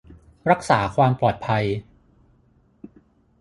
[0.49, 1.65] รักษาความปลอดภัย